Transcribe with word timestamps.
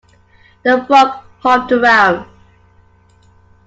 The 0.63 0.83
frog 0.87 1.25
hopped 1.41 1.71
around. 1.71 2.25